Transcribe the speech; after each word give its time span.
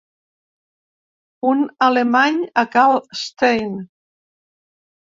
Un 1.51 1.61
alemany 1.89 2.41
a 2.63 2.67
cal 2.79 2.99
Stein. 3.21 3.79